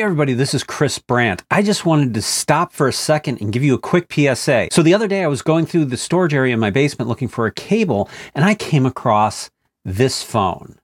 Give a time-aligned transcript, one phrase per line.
[0.00, 1.44] Everybody, this is Chris Brandt.
[1.50, 4.68] I just wanted to stop for a second and give you a quick PSA.
[4.72, 7.28] So the other day I was going through the storage area in my basement looking
[7.28, 9.50] for a cable and I came across
[9.84, 10.78] this phone.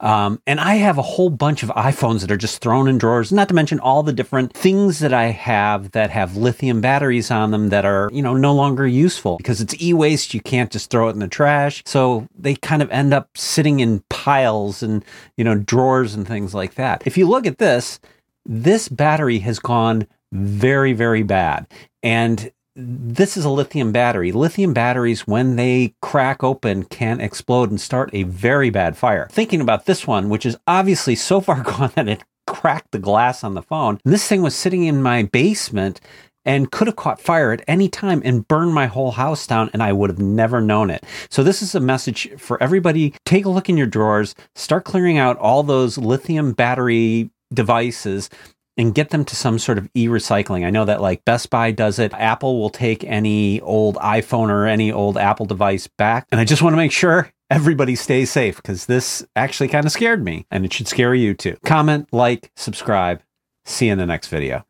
[0.00, 3.30] Um, and I have a whole bunch of iPhones that are just thrown in drawers,
[3.30, 7.50] not to mention all the different things that I have that have lithium batteries on
[7.50, 10.32] them that are, you know, no longer useful because it's e waste.
[10.32, 11.82] You can't just throw it in the trash.
[11.84, 15.04] So they kind of end up sitting in piles and,
[15.36, 17.02] you know, drawers and things like that.
[17.04, 18.00] If you look at this,
[18.46, 21.66] this battery has gone very, very bad.
[22.02, 24.32] And this is a lithium battery.
[24.32, 29.28] Lithium batteries, when they crack open, can explode and start a very bad fire.
[29.30, 33.44] Thinking about this one, which is obviously so far gone that it cracked the glass
[33.44, 33.98] on the phone.
[34.04, 36.00] This thing was sitting in my basement
[36.44, 39.82] and could have caught fire at any time and burned my whole house down and
[39.82, 41.04] I would have never known it.
[41.28, 43.14] So this is a message for everybody.
[43.26, 48.30] Take a look in your drawers, start clearing out all those lithium battery devices
[48.76, 50.64] and get them to some sort of e-recycling.
[50.64, 52.12] I know that like Best Buy does it.
[52.14, 56.26] Apple will take any old iPhone or any old Apple device back.
[56.30, 59.92] And I just want to make sure everybody stays safe because this actually kind of
[59.92, 61.56] scared me and it should scare you too.
[61.64, 63.22] Comment, like, subscribe.
[63.66, 64.64] See you in the next video.